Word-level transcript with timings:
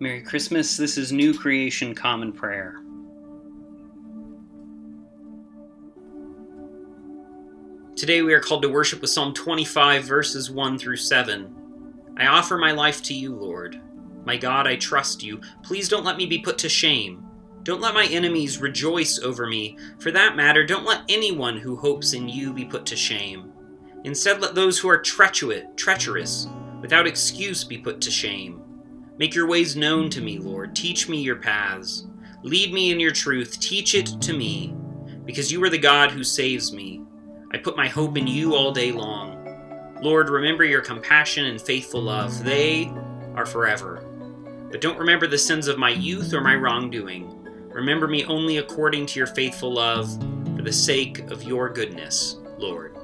Merry 0.00 0.22
Christmas. 0.22 0.76
This 0.76 0.98
is 0.98 1.12
New 1.12 1.36
Creation 1.36 1.94
Common 1.94 2.32
Prayer. 2.32 2.80
Today 7.94 8.22
we 8.22 8.34
are 8.34 8.40
called 8.40 8.62
to 8.62 8.68
worship 8.68 9.00
with 9.00 9.10
Psalm 9.10 9.32
25, 9.32 10.02
verses 10.04 10.50
1 10.50 10.78
through 10.78 10.96
7. 10.96 11.54
I 12.16 12.26
offer 12.26 12.58
my 12.58 12.72
life 12.72 13.02
to 13.04 13.14
you, 13.14 13.34
Lord. 13.34 13.80
My 14.24 14.36
God, 14.36 14.66
I 14.66 14.76
trust 14.76 15.22
you. 15.22 15.40
Please 15.62 15.88
don't 15.88 16.04
let 16.04 16.16
me 16.16 16.26
be 16.26 16.38
put 16.38 16.58
to 16.58 16.68
shame. 16.68 17.24
Don't 17.62 17.80
let 17.80 17.94
my 17.94 18.06
enemies 18.06 18.58
rejoice 18.58 19.20
over 19.20 19.46
me. 19.46 19.78
For 19.98 20.10
that 20.10 20.36
matter, 20.36 20.66
don't 20.66 20.86
let 20.86 21.02
anyone 21.08 21.56
who 21.56 21.76
hopes 21.76 22.12
in 22.12 22.28
you 22.28 22.52
be 22.52 22.64
put 22.64 22.84
to 22.86 22.96
shame. 22.96 23.52
Instead, 24.04 24.40
let 24.40 24.56
those 24.56 24.80
who 24.80 24.88
are 24.88 24.98
treacherous, 24.98 25.62
treacherous, 25.76 26.48
without 26.80 27.06
excuse, 27.06 27.62
be 27.62 27.78
put 27.78 28.00
to 28.00 28.10
shame. 28.10 28.62
Make 29.18 29.34
your 29.34 29.46
ways 29.46 29.76
known 29.76 30.10
to 30.10 30.20
me, 30.20 30.38
Lord. 30.38 30.74
Teach 30.74 31.08
me 31.08 31.20
your 31.20 31.36
paths. 31.36 32.06
Lead 32.42 32.72
me 32.72 32.90
in 32.90 32.98
your 32.98 33.12
truth. 33.12 33.60
Teach 33.60 33.94
it 33.94 34.06
to 34.22 34.32
me, 34.32 34.74
because 35.24 35.52
you 35.52 35.62
are 35.62 35.70
the 35.70 35.78
God 35.78 36.10
who 36.10 36.24
saves 36.24 36.72
me. 36.72 37.02
I 37.52 37.58
put 37.58 37.76
my 37.76 37.88
hope 37.88 38.16
in 38.16 38.26
you 38.26 38.54
all 38.54 38.72
day 38.72 38.90
long. 38.90 39.38
Lord, 40.02 40.30
remember 40.30 40.64
your 40.64 40.80
compassion 40.80 41.44
and 41.44 41.60
faithful 41.60 42.02
love. 42.02 42.42
They 42.42 42.90
are 43.36 43.46
forever. 43.46 44.02
But 44.70 44.80
don't 44.80 44.98
remember 44.98 45.26
the 45.26 45.38
sins 45.38 45.68
of 45.68 45.78
my 45.78 45.90
youth 45.90 46.32
or 46.32 46.40
my 46.40 46.56
wrongdoing. 46.56 47.38
Remember 47.68 48.08
me 48.08 48.24
only 48.24 48.56
according 48.56 49.06
to 49.06 49.20
your 49.20 49.26
faithful 49.28 49.72
love, 49.72 50.10
for 50.56 50.62
the 50.62 50.72
sake 50.72 51.20
of 51.30 51.42
your 51.44 51.68
goodness, 51.68 52.38
Lord. 52.58 52.96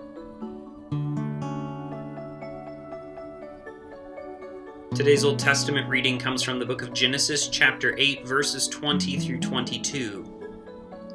Today's 4.98 5.24
Old 5.24 5.38
Testament 5.38 5.88
reading 5.88 6.18
comes 6.18 6.42
from 6.42 6.58
the 6.58 6.66
book 6.66 6.82
of 6.82 6.92
Genesis, 6.92 7.46
chapter 7.46 7.94
8, 7.96 8.26
verses 8.26 8.66
20 8.66 9.20
through 9.20 9.38
22. 9.38 10.24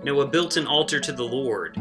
Noah 0.05 0.25
built 0.25 0.55
an 0.55 0.65
altar 0.65 1.01
to 1.01 1.11
the 1.11 1.21
Lord. 1.21 1.77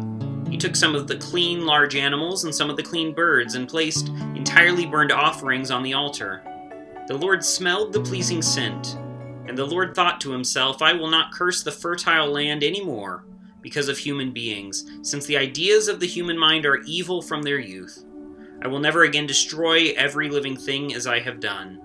He 0.50 0.58
took 0.58 0.74
some 0.74 0.96
of 0.96 1.06
the 1.06 1.18
clean 1.18 1.64
large 1.64 1.94
animals 1.94 2.42
and 2.42 2.52
some 2.52 2.70
of 2.70 2.76
the 2.76 2.82
clean 2.82 3.14
birds 3.14 3.54
and 3.54 3.68
placed 3.68 4.08
entirely 4.34 4.84
burned 4.84 5.12
offerings 5.12 5.70
on 5.70 5.84
the 5.84 5.94
altar. 5.94 6.42
The 7.06 7.16
Lord 7.16 7.44
smelled 7.44 7.92
the 7.92 8.02
pleasing 8.02 8.42
scent 8.42 8.96
and 9.46 9.56
the 9.56 9.64
Lord 9.64 9.94
thought 9.94 10.20
to 10.22 10.32
himself, 10.32 10.82
I 10.82 10.94
will 10.94 11.08
not 11.08 11.32
curse 11.32 11.62
the 11.62 11.70
fertile 11.70 12.32
land 12.32 12.64
any 12.64 12.84
more 12.84 13.26
because 13.60 13.86
of 13.86 13.96
human 13.96 14.32
beings, 14.32 14.90
since 15.02 15.24
the 15.24 15.36
ideas 15.36 15.86
of 15.86 16.00
the 16.00 16.08
human 16.08 16.36
mind 16.36 16.66
are 16.66 16.78
evil 16.78 17.22
from 17.22 17.42
their 17.42 17.60
youth. 17.60 18.04
I 18.60 18.66
will 18.66 18.80
never 18.80 19.04
again 19.04 19.28
destroy 19.28 19.92
every 19.96 20.28
living 20.28 20.56
thing 20.56 20.94
as 20.94 21.06
I 21.06 21.20
have 21.20 21.38
done. 21.38 21.80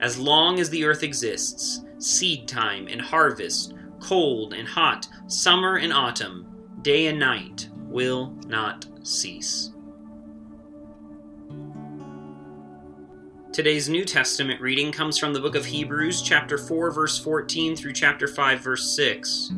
As 0.00 0.18
long 0.18 0.60
as 0.60 0.68
the 0.68 0.84
earth 0.84 1.02
exists, 1.02 1.84
seed 1.98 2.46
time 2.46 2.86
and 2.88 3.00
harvest, 3.00 3.74
cold 4.00 4.52
and 4.52 4.68
hot, 4.68 5.08
summer 5.26 5.76
and 5.76 5.92
autumn, 5.92 6.46
day 6.82 7.06
and 7.06 7.18
night 7.18 7.68
will 7.74 8.34
not 8.46 8.86
cease. 9.02 9.72
Today's 13.52 13.88
New 13.88 14.04
Testament 14.04 14.60
reading 14.60 14.92
comes 14.92 15.16
from 15.16 15.32
the 15.32 15.40
book 15.40 15.54
of 15.54 15.64
Hebrews, 15.64 16.20
chapter 16.20 16.58
4, 16.58 16.90
verse 16.90 17.18
14 17.18 17.74
through 17.74 17.94
chapter 17.94 18.28
5, 18.28 18.60
verse 18.60 18.94
6. 18.94 19.52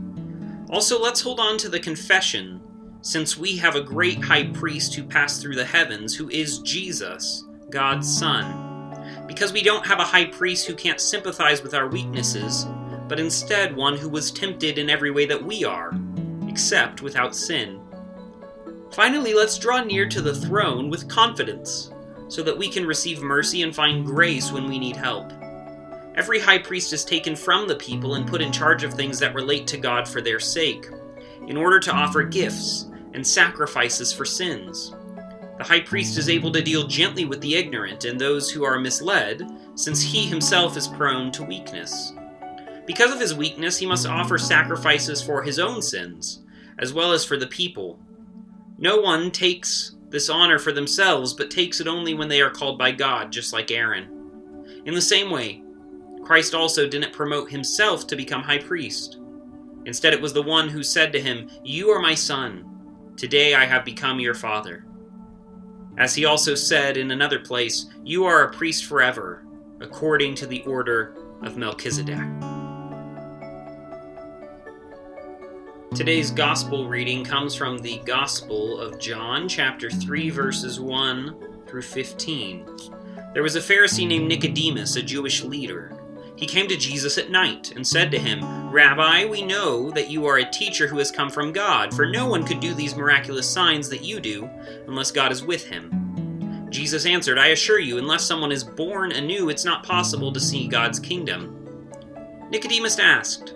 Also, 0.70 1.03
let's 1.03 1.20
hold 1.20 1.41
on 1.41 1.59
to 1.59 1.69
the 1.69 1.81
confession, 1.81 2.61
since 3.00 3.36
we 3.36 3.56
have 3.56 3.75
a 3.75 3.81
great 3.81 4.22
high 4.22 4.47
priest 4.53 4.94
who 4.94 5.03
passed 5.03 5.42
through 5.42 5.56
the 5.56 5.64
heavens, 5.64 6.14
who 6.14 6.28
is 6.31 6.61
Jesus, 6.61 7.44
God's 7.70 8.09
Son. 8.16 8.67
Because 9.27 9.53
we 9.53 9.62
don't 9.62 9.87
have 9.87 9.98
a 9.98 10.05
high 10.05 10.27
priest 10.27 10.67
who 10.67 10.75
can't 10.75 11.01
sympathize 11.01 11.62
with 11.62 11.75
our 11.75 11.89
weaknesses, 11.89 12.67
but 13.09 13.20
instead 13.20 13.75
one 13.75 13.97
who 13.97 14.09
was 14.09 14.31
tempted 14.31 14.78
in 14.78 14.91
every 14.91 15.11
way 15.11 15.27
that 15.27 15.42
we 15.42 15.65
are, 15.65 15.92
except 16.48 17.03
without 17.03 17.34
sin. 17.34 17.81
Finally, 18.93 19.34
let's 19.34 19.59
draw 19.59 19.82
near 19.82 20.09
to 20.09 20.21
the 20.21 20.34
throne 20.34 20.91
with 20.91 21.09
confidence 21.09 21.91
so 22.28 22.43
that 22.43 22.56
we 22.56 22.69
can 22.69 22.87
receive 22.87 23.22
mercy 23.22 23.62
and 23.62 23.75
find 23.75 24.05
grace 24.05 24.53
when 24.53 24.69
we 24.69 24.78
need 24.78 24.97
help. 24.97 25.32
Every 26.16 26.41
high 26.41 26.59
priest 26.59 26.93
is 26.93 27.05
taken 27.05 27.37
from 27.37 27.69
the 27.69 27.77
people 27.77 28.15
and 28.15 28.27
put 28.27 28.43
in 28.43 28.50
charge 28.50 28.82
of 28.82 28.93
things 28.93 29.19
that 29.21 29.34
relate 29.34 29.66
to 29.69 29.77
God 29.77 30.09
for 30.09 30.21
their 30.21 30.41
sake, 30.41 30.88
in 31.47 31.56
order 31.56 31.78
to 31.81 31.93
offer 31.93 32.22
gifts 32.22 32.87
and 33.15 33.27
sacrifices 33.27 34.12
for 34.12 34.25
sins. 34.25 34.94
The 35.58 35.64
high 35.64 35.80
priest 35.80 36.16
is 36.19 36.28
able 36.28 36.52
to 36.52 36.62
deal 36.62 36.86
gently 36.86 37.24
with 37.24 37.41
the 37.41 37.56
ignorant 37.56 38.04
and 38.04 38.19
those 38.19 38.48
who 38.48 38.64
are 38.64 38.78
misled, 38.78 39.42
since 39.74 40.00
he 40.00 40.24
himself 40.24 40.76
is 40.76 40.86
prone 40.86 41.32
to 41.32 41.42
weakness. 41.42 42.12
Because 42.86 43.12
of 43.12 43.20
his 43.20 43.34
weakness, 43.34 43.76
he 43.76 43.84
must 43.84 44.06
offer 44.06 44.38
sacrifices 44.38 45.20
for 45.20 45.42
his 45.42 45.58
own 45.58 45.82
sins, 45.82 46.44
as 46.78 46.92
well 46.92 47.12
as 47.12 47.24
for 47.24 47.36
the 47.36 47.48
people. 47.48 47.98
No 48.78 49.00
one 49.00 49.32
takes 49.32 49.96
this 50.10 50.30
honor 50.30 50.60
for 50.60 50.70
themselves, 50.70 51.34
but 51.34 51.50
takes 51.50 51.80
it 51.80 51.88
only 51.88 52.14
when 52.14 52.28
they 52.28 52.40
are 52.40 52.50
called 52.50 52.78
by 52.78 52.92
God, 52.92 53.32
just 53.32 53.52
like 53.52 53.72
Aaron. 53.72 54.08
In 54.86 54.94
the 54.94 55.02
same 55.02 55.28
way, 55.28 55.62
Christ 56.22 56.54
also 56.54 56.88
didn't 56.88 57.12
promote 57.12 57.50
himself 57.50 58.06
to 58.06 58.16
become 58.16 58.42
high 58.42 58.58
priest. 58.58 59.19
Instead, 59.86 60.12
it 60.12 60.20
was 60.20 60.32
the 60.32 60.42
one 60.42 60.69
who 60.69 60.82
said 60.84 61.12
to 61.12 61.20
him, 61.20 61.50
You 61.64 61.90
are 61.90 62.00
my 62.00 62.14
son. 62.14 62.64
Today 63.16 63.54
I 63.54 63.64
have 63.64 63.84
become 63.84 64.20
your 64.20 64.34
father. 64.34 64.84
As 65.98 66.14
he 66.14 66.25
also 66.25 66.54
said 66.54 66.97
in 66.97 67.10
another 67.10 67.41
place, 67.41 67.86
You 68.04 68.25
are 68.25 68.44
a 68.44 68.53
priest 68.53 68.84
forever, 68.84 69.42
according 69.81 70.36
to 70.36 70.47
the 70.47 70.62
order 70.62 71.16
of 71.42 71.56
Melchizedek. 71.56 72.25
Today's 75.97 76.31
gospel 76.31 76.87
reading 76.87 77.25
comes 77.25 77.56
from 77.56 77.78
the 77.78 77.98
Gospel 78.04 78.78
of 78.78 79.00
John, 79.00 79.48
chapter 79.48 79.91
3, 79.91 80.31
verses 80.31 80.78
1 80.78 81.64
through 81.66 81.82
15. 81.82 82.64
There 83.34 83.42
was 83.42 83.56
a 83.56 83.60
Pharisee 83.60 84.06
named 84.06 84.28
Nicodemus, 84.28 84.94
a 84.94 85.03
Jewish 85.03 85.42
leader. 85.42 85.97
He 86.38 86.47
came 86.47 86.69
to 86.69 86.76
Jesus 86.76 87.19
at 87.19 87.32
night 87.32 87.72
and 87.75 87.84
said 87.84 88.12
to 88.12 88.19
him, 88.19 88.71
Rabbi, 88.71 89.25
we 89.25 89.43
know 89.43 89.91
that 89.91 90.09
you 90.09 90.25
are 90.26 90.37
a 90.37 90.50
teacher 90.50 90.87
who 90.87 90.99
has 90.99 91.10
come 91.10 91.31
from 91.31 91.53
God, 91.53 91.93
for 91.93 92.06
no 92.06 92.28
one 92.28 92.44
could 92.44 92.60
do 92.60 92.75
these 92.75 92.94
miraculous 92.94 93.50
signs 93.50 93.88
that 93.88 94.04
you 94.04 94.21
do 94.21 94.49
unless 94.87 95.10
God 95.10 95.32
is 95.32 95.43
with 95.43 95.66
him. 95.66 96.69
Jesus 96.71 97.06
answered, 97.06 97.38
I 97.38 97.49
assure 97.49 97.81
you, 97.81 97.99
unless 97.99 98.25
someone 98.25 98.53
is 98.53 98.62
born 98.62 99.10
anew, 99.10 99.49
it's 99.49 99.65
not 99.65 99.82
possible 99.82 100.32
to 100.32 100.38
see 100.38 100.69
God's 100.69 101.00
kingdom. 101.00 101.99
Nicodemus 102.50 103.00
asked, 103.00 103.55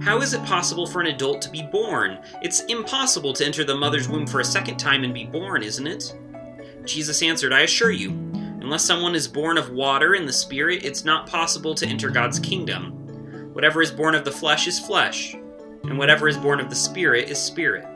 how 0.00 0.20
is 0.20 0.32
it 0.32 0.44
possible 0.44 0.86
for 0.86 1.00
an 1.00 1.08
adult 1.08 1.42
to 1.42 1.50
be 1.50 1.62
born? 1.72 2.20
It's 2.42 2.60
impossible 2.66 3.32
to 3.32 3.44
enter 3.44 3.64
the 3.64 3.74
mother's 3.74 4.08
womb 4.08 4.28
for 4.28 4.38
a 4.38 4.44
second 4.44 4.76
time 4.76 5.02
and 5.02 5.12
be 5.12 5.24
born, 5.24 5.64
isn't 5.64 5.86
it? 5.86 6.14
Jesus 6.84 7.24
answered, 7.24 7.52
I 7.52 7.62
assure 7.62 7.90
you, 7.90 8.10
unless 8.60 8.84
someone 8.84 9.14
is 9.14 9.26
born 9.26 9.58
of 9.58 9.70
water 9.70 10.14
and 10.14 10.28
the 10.28 10.32
Spirit, 10.32 10.84
it's 10.84 11.04
not 11.04 11.28
possible 11.28 11.74
to 11.74 11.86
enter 11.86 12.10
God's 12.10 12.38
kingdom. 12.38 13.52
Whatever 13.52 13.82
is 13.82 13.90
born 13.90 14.14
of 14.14 14.24
the 14.24 14.30
flesh 14.30 14.66
is 14.66 14.78
flesh, 14.78 15.34
and 15.84 15.98
whatever 15.98 16.28
is 16.28 16.36
born 16.36 16.60
of 16.60 16.68
the 16.68 16.76
Spirit 16.76 17.28
is 17.28 17.38
spirit. 17.38 17.86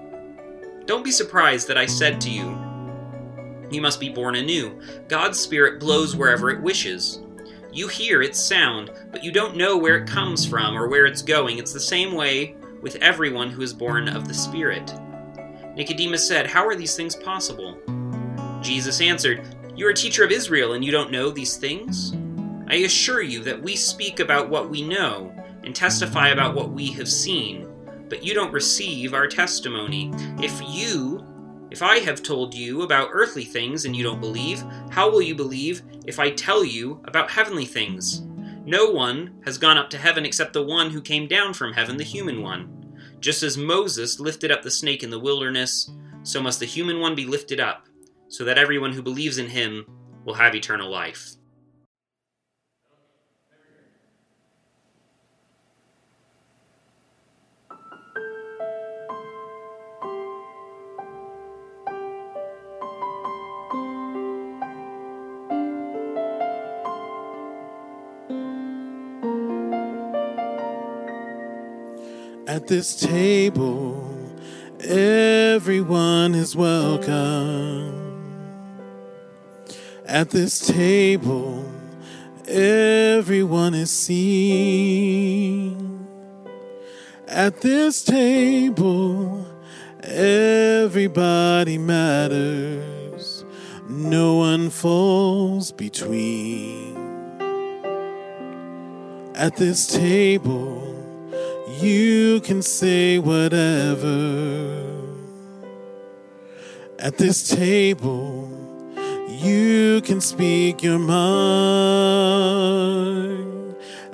Don't 0.86 1.04
be 1.04 1.10
surprised 1.10 1.68
that 1.68 1.78
I 1.78 1.86
said 1.86 2.20
to 2.22 2.30
you, 2.30 2.58
You 3.70 3.80
must 3.80 4.00
be 4.00 4.08
born 4.08 4.36
anew. 4.36 4.80
God's 5.08 5.38
Spirit 5.38 5.80
blows 5.80 6.16
wherever 6.16 6.50
it 6.50 6.60
wishes. 6.60 7.20
You 7.72 7.88
hear 7.88 8.22
its 8.22 8.38
sound, 8.38 8.90
but 9.10 9.24
you 9.24 9.32
don't 9.32 9.56
know 9.56 9.76
where 9.76 9.96
it 9.96 10.06
comes 10.06 10.46
from 10.46 10.76
or 10.76 10.88
where 10.88 11.06
it's 11.06 11.22
going. 11.22 11.58
It's 11.58 11.72
the 11.72 11.80
same 11.80 12.14
way 12.14 12.56
with 12.82 12.96
everyone 12.96 13.50
who 13.50 13.62
is 13.62 13.72
born 13.72 14.08
of 14.08 14.28
the 14.28 14.34
Spirit. 14.34 14.92
Nicodemus 15.74 16.26
said, 16.26 16.46
How 16.46 16.66
are 16.66 16.76
these 16.76 16.94
things 16.94 17.16
possible? 17.16 17.78
Jesus 18.60 19.00
answered, 19.00 19.53
You 19.76 19.88
are 19.88 19.90
a 19.90 19.94
teacher 19.94 20.22
of 20.22 20.30
Israel, 20.30 20.74
and 20.74 20.84
you 20.84 20.92
don't 20.92 21.10
know 21.10 21.30
these 21.30 21.56
things? 21.56 22.14
I 22.68 22.76
assure 22.76 23.22
you 23.22 23.42
that 23.42 23.60
we 23.60 23.74
speak 23.74 24.20
about 24.20 24.48
what 24.48 24.70
we 24.70 24.82
know 24.82 25.34
and 25.64 25.74
testify 25.74 26.28
about 26.28 26.54
what 26.54 26.70
we 26.70 26.92
have 26.92 27.08
seen, 27.08 27.66
but 28.08 28.24
you 28.24 28.34
don't 28.34 28.52
receive 28.52 29.14
our 29.14 29.26
testimony. 29.26 30.12
If 30.38 30.62
you 30.68 31.26
if 31.72 31.82
I 31.82 31.98
have 31.98 32.22
told 32.22 32.54
you 32.54 32.82
about 32.82 33.08
earthly 33.12 33.44
things 33.44 33.84
and 33.84 33.96
you 33.96 34.04
don't 34.04 34.20
believe, 34.20 34.62
how 34.90 35.10
will 35.10 35.22
you 35.22 35.34
believe 35.34 35.82
if 36.06 36.20
I 36.20 36.30
tell 36.30 36.64
you 36.64 37.00
about 37.04 37.32
heavenly 37.32 37.64
things? 37.64 38.20
No 38.64 38.90
one 38.90 39.40
has 39.44 39.58
gone 39.58 39.76
up 39.76 39.90
to 39.90 39.98
heaven 39.98 40.24
except 40.24 40.52
the 40.52 40.62
one 40.62 40.90
who 40.90 41.02
came 41.02 41.26
down 41.26 41.52
from 41.52 41.72
heaven, 41.72 41.96
the 41.96 42.04
human 42.04 42.42
one. 42.42 42.94
Just 43.18 43.42
as 43.42 43.58
Moses 43.58 44.20
lifted 44.20 44.52
up 44.52 44.62
the 44.62 44.70
snake 44.70 45.02
in 45.02 45.10
the 45.10 45.18
wilderness, 45.18 45.90
so 46.22 46.40
must 46.40 46.60
the 46.60 46.66
human 46.66 47.00
one 47.00 47.16
be 47.16 47.26
lifted 47.26 47.58
up, 47.58 47.88
so 48.28 48.44
that 48.44 48.58
everyone 48.58 48.92
who 48.92 49.02
believes 49.02 49.38
in 49.38 49.48
him 49.48 49.86
will 50.24 50.34
have 50.34 50.54
eternal 50.54 50.90
life. 50.90 51.34
At 72.46 72.68
this 72.68 72.94
table, 72.94 74.16
everyone 74.80 76.34
is 76.34 76.54
welcome. 76.54 78.03
At 80.14 80.30
this 80.30 80.64
table, 80.68 81.68
everyone 82.46 83.74
is 83.74 83.90
seen. 83.90 85.26
At 87.26 87.60
this 87.60 88.04
table, 88.04 89.44
everybody 90.04 91.78
matters. 91.78 93.44
No 93.88 94.36
one 94.36 94.70
falls 94.70 95.72
between. 95.72 96.94
At 99.34 99.56
this 99.56 99.88
table, 99.88 100.94
you 101.80 102.40
can 102.42 102.62
say 102.62 103.18
whatever. 103.18 104.80
At 107.00 107.18
this 107.18 107.48
table, 107.48 108.63
you 109.34 110.00
can 110.02 110.20
speak 110.20 110.82
your 110.82 110.98
mind. 110.98 112.34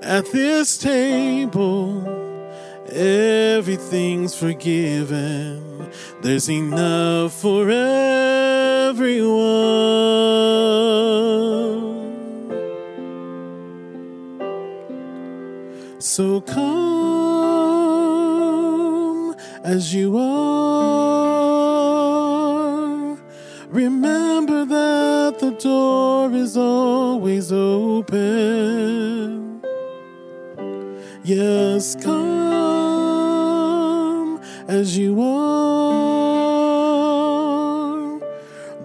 At 0.02 0.30
this 0.32 0.78
table, 0.78 2.04
everything's 2.90 4.34
forgiven. 4.34 5.90
There's 6.22 6.48
enough 6.48 7.32
for 7.34 7.70
everyone. 7.70 9.20
So 15.98 16.40
come 16.40 16.80
as 19.62 19.94
you 19.94 20.16
are. 20.16 21.60
Remember 23.68 24.29
is 26.40 26.56
always 26.56 27.52
open. 27.52 28.20
Yes, 31.22 31.94
come 32.02 33.30
as 34.66 34.96
you 34.96 35.20
are. 35.20 35.40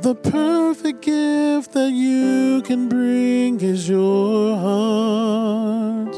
The 0.02 0.16
perfect 0.16 1.02
gift 1.02 1.72
that 1.72 1.92
you 1.92 2.62
can 2.63 2.90
bring 2.90 3.62
is 3.62 3.88
your 3.88 4.58
heart. 4.58 6.16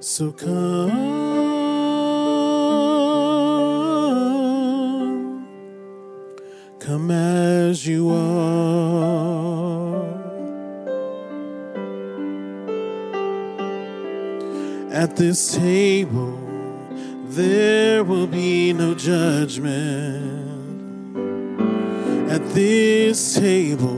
So 0.00 0.30
come, 0.32 1.25
At 15.16 15.20
this 15.22 15.54
table, 15.54 16.38
there 17.28 18.04
will 18.04 18.26
be 18.26 18.74
no 18.74 18.94
judgment. 18.94 19.72
At 22.30 22.46
this 22.50 23.34
table, 23.34 23.96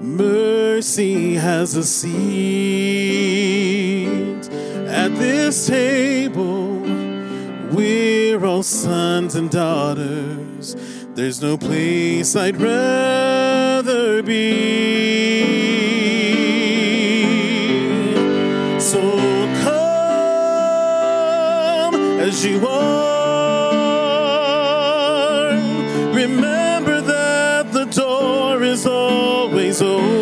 mercy 0.00 1.34
has 1.34 1.76
a 1.76 1.84
seat. 1.84 2.10
At 4.88 5.14
this 5.14 5.68
table, 5.68 6.80
we're 7.70 8.44
all 8.44 8.64
sons 8.64 9.36
and 9.36 9.48
daughters. 9.48 10.74
There's 11.14 11.40
no 11.40 11.56
place 11.56 12.34
I'd 12.34 12.56
rather 12.56 14.24
be. 14.24 15.41
As 22.22 22.44
you 22.44 22.64
are. 22.68 23.82
Remember 26.14 27.00
that 27.00 27.72
the 27.72 27.84
door 27.86 28.62
is 28.62 28.86
always 28.86 29.82
open. 29.82 30.21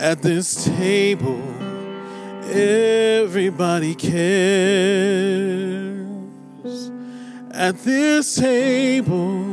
At 0.00 0.22
this 0.22 0.64
table, 0.64 1.42
everybody 2.50 3.94
cares. 3.94 4.10
At 7.50 7.78
this 7.80 8.34
table, 8.36 9.44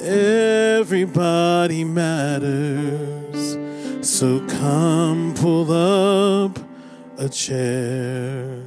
everybody 0.00 1.84
matters. 1.84 3.58
So 4.00 4.40
come 4.46 5.34
pull 5.34 5.70
up 5.70 6.58
a 7.18 7.28
chair. 7.28 8.63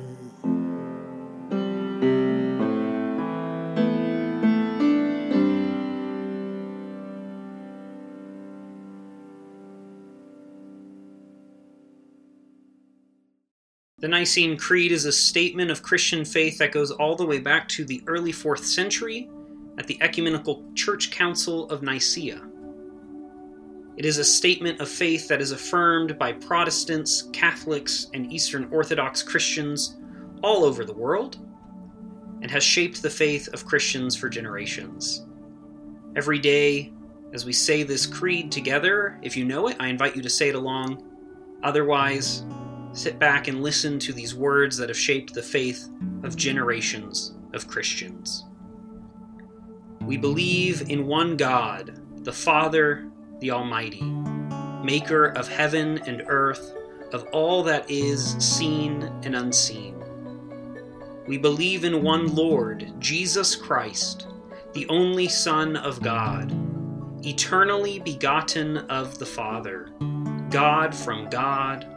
The 14.00 14.08
Nicene 14.08 14.58
Creed 14.58 14.92
is 14.92 15.06
a 15.06 15.12
statement 15.12 15.72
of 15.72 15.82
Christian 15.82 16.24
faith 16.24 16.60
that 16.60 16.72
goes 16.72 16.92
all 16.92 17.16
the 17.16 17.25
way 17.25 17.39
back 17.39 17.68
to 17.70 17.84
the 17.84 18.04
early 18.06 18.32
4th 18.32 18.63
century 18.63 19.27
at 19.80 19.88
the 19.88 20.00
Ecumenical 20.04 20.63
Church 20.75 21.10
Council 21.10 21.68
of 21.72 21.82
Nicaea. 21.82 22.39
It 23.96 24.06
is 24.06 24.20
a 24.20 24.24
statement 24.24 24.80
of 24.82 24.88
faith 24.88 25.27
that 25.30 25.42
is 25.42 25.51
affirmed 25.51 26.20
by 26.20 26.32
Protestants, 26.34 27.24
Catholics, 27.34 28.06
and 28.13 28.32
Eastern 28.32 28.68
Orthodox 28.72 29.24
Christians 29.24 29.98
all 30.44 30.63
over 30.63 30.86
the 30.86 30.94
world 30.94 31.39
and 32.44 32.51
has 32.51 32.63
shaped 32.63 33.01
the 33.01 33.10
faith 33.10 33.51
of 33.51 33.66
Christians 33.66 34.16
for 34.16 34.30
generations. 34.30 35.25
Every 36.16 36.38
day, 36.38 36.94
as 37.34 37.46
we 37.46 37.54
say 37.54 37.82
this 37.82 38.06
creed 38.06 38.51
together, 38.51 39.18
if 39.24 39.36
you 39.36 39.44
know 39.44 39.70
it, 39.70 39.77
I 39.80 39.88
invite 39.88 40.16
you 40.16 40.22
to 40.22 40.30
say 40.30 40.50
it 40.50 40.56
along. 40.56 41.04
Otherwise, 41.63 42.46
sit 42.98 43.20
back 43.20 43.48
and 43.48 43.62
listen 43.62 44.00
to 44.00 44.12
these 44.12 44.34
words 44.34 44.75
that 44.77 44.89
have 44.89 44.98
shaped 44.98 45.34
the 45.34 45.42
faith 45.42 45.88
of 46.24 46.36
generations 46.36 47.36
of 47.54 47.68
Christians. 47.68 48.46
We 50.01 50.18
believe 50.18 50.89
in 50.89 51.06
one 51.06 51.38
God, 51.38 52.01
the 52.24 52.34
Father, 52.34 53.10
the 53.39 53.51
Almighty, 53.51 54.01
maker 54.84 55.25
of 55.25 55.48
heaven 55.48 56.00
and 56.08 56.24
earth, 56.27 56.74
of 57.13 57.25
all 57.32 57.62
that 57.63 57.89
is 57.89 58.32
seen 58.39 59.04
and 59.24 59.36
unseen. 59.36 59.96
We 61.27 61.38
believe 61.38 61.84
in 61.84 62.04
one 62.04 62.34
Lord, 62.34 62.92
Jesus 63.00 63.56
Christ, 63.56 64.27
the 64.74 64.88
only 64.89 65.27
Son 65.27 65.75
of 65.75 66.01
God, 66.01 66.51
eternally 67.25 68.00
begotten 68.00 68.77
of 68.77 69.20
the 69.20 69.25
Father, 69.25 69.89
God 70.50 70.96
from 70.96 71.30
God, 71.30 71.97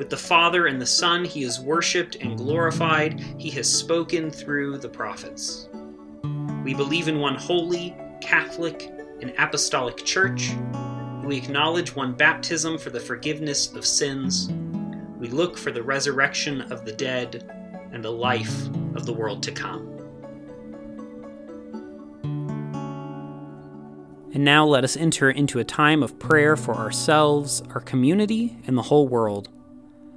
With 0.00 0.08
the 0.08 0.16
Father 0.16 0.66
and 0.66 0.80
the 0.80 0.86
Son, 0.86 1.26
he 1.26 1.42
is 1.42 1.60
worshiped 1.60 2.14
and 2.22 2.38
glorified. 2.38 3.20
He 3.36 3.50
has 3.50 3.70
spoken 3.70 4.30
through 4.30 4.78
the 4.78 4.88
prophets. 4.88 5.68
We 6.64 6.72
believe 6.72 7.06
in 7.06 7.20
one 7.20 7.34
holy, 7.34 7.94
Catholic, 8.22 8.90
and 9.20 9.34
apostolic 9.36 9.98
church. 9.98 10.52
We 11.22 11.36
acknowledge 11.36 11.94
one 11.94 12.14
baptism 12.14 12.78
for 12.78 12.88
the 12.88 12.98
forgiveness 12.98 13.74
of 13.74 13.84
sins. 13.84 14.50
We 15.18 15.28
look 15.28 15.58
for 15.58 15.70
the 15.70 15.82
resurrection 15.82 16.62
of 16.72 16.86
the 16.86 16.92
dead 16.92 17.44
and 17.92 18.02
the 18.02 18.10
life 18.10 18.68
of 18.94 19.04
the 19.04 19.12
world 19.12 19.42
to 19.42 19.52
come. 19.52 19.86
And 24.32 24.46
now 24.46 24.64
let 24.64 24.82
us 24.82 24.96
enter 24.96 25.28
into 25.28 25.58
a 25.58 25.64
time 25.64 26.02
of 26.02 26.18
prayer 26.18 26.56
for 26.56 26.74
ourselves, 26.74 27.62
our 27.74 27.82
community, 27.82 28.56
and 28.66 28.78
the 28.78 28.82
whole 28.84 29.06
world. 29.06 29.50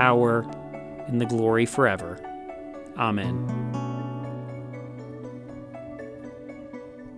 power, 0.00 0.46
and 1.08 1.20
the 1.20 1.26
glory 1.26 1.66
forever. 1.66 2.18
Amen. 2.96 3.46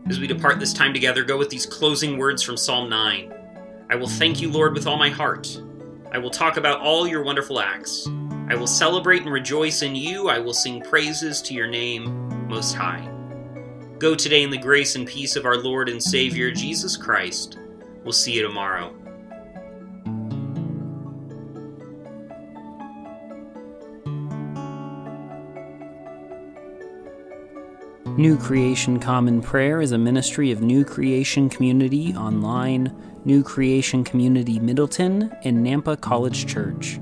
As 0.09 0.19
we 0.19 0.27
depart 0.27 0.59
this 0.59 0.73
time 0.73 0.93
together, 0.93 1.23
go 1.23 1.39
with 1.39 1.49
these 1.49 1.65
closing 1.65 2.19
words 2.19 2.43
from 2.43 2.57
Psalm 2.57 2.91
9. 2.91 3.33
I 3.89 3.95
will 3.95 4.09
thank 4.09 4.41
you, 4.41 4.51
Lord, 4.51 4.75
with 4.75 4.89
all 4.89 4.97
my 4.97 5.11
heart. 5.11 5.63
I 6.11 6.19
will 6.19 6.29
talk 6.29 6.57
about 6.57 6.81
all 6.81 7.07
your 7.07 7.23
wonderful 7.23 7.61
acts. 7.61 8.09
I 8.49 8.57
will 8.57 8.67
celebrate 8.67 9.23
and 9.23 9.33
rejoice 9.33 9.83
in 9.83 9.95
you. 9.95 10.29
I 10.29 10.41
will 10.41 10.53
sing 10.53 10.83
praises 10.83 11.41
to 11.43 11.55
your 11.55 11.69
name, 11.69 12.49
Most 12.49 12.75
High. 12.75 13.09
Go 14.01 14.17
today 14.17 14.43
in 14.43 14.51
the 14.51 14.59
grace 14.59 14.97
and 14.97 15.07
peace 15.07 15.37
of 15.37 15.47
our 15.47 15.57
Lord 15.57 15.89
and 15.89 16.03
Savior, 16.03 16.51
Jesus 16.51 16.97
Christ. 16.97 17.59
We'll 18.03 18.13
see 18.13 18.33
you 18.33 18.43
tomorrow. 18.43 18.93
New 28.19 28.37
Creation 28.37 29.01
Common 29.01 29.41
Prayer 29.41 29.81
is 29.81 29.93
a 29.93 29.99
ministry 29.99 30.51
of 30.51 30.61
New 30.61 30.85
Creation 30.85 31.49
Community 31.49 32.15
Online, 32.15 32.95
New 33.25 33.43
Creation 33.43 34.05
Community 34.05 34.59
Middleton, 34.59 35.35
and 35.45 35.67
Nampa 35.67 35.99
College 35.99 36.47
Church. 36.47 37.01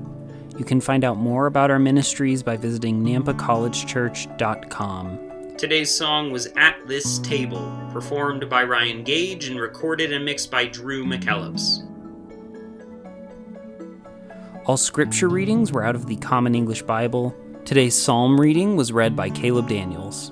You 0.57 0.63
can 0.63 0.79
find 0.79 1.03
out 1.03 1.17
more 1.17 1.47
about 1.47 1.69
our 1.69 1.79
ministries 1.79 2.43
by 2.43 2.55
visiting 2.55 3.03
nampacollegechurch.com. 3.03 5.57
Today's 5.57 5.93
song 5.93 6.31
was 6.31 6.47
At 6.55 6.77
This 6.87 7.19
Table, 7.19 7.77
performed 7.91 8.49
by 8.49 8.63
Ryan 8.63 9.03
Gage 9.03 9.49
and 9.49 9.59
recorded 9.59 10.13
and 10.13 10.23
mixed 10.23 10.49
by 10.49 10.65
Drew 10.65 11.03
McKellips. 11.03 11.85
All 14.65 14.77
scripture 14.77 15.27
readings 15.27 15.73
were 15.73 15.83
out 15.83 15.95
of 15.95 16.05
the 16.05 16.15
Common 16.15 16.55
English 16.55 16.83
Bible. 16.83 17.35
Today's 17.65 18.01
psalm 18.01 18.39
reading 18.39 18.77
was 18.77 18.93
read 18.93 19.13
by 19.13 19.29
Caleb 19.29 19.67
Daniels. 19.67 20.31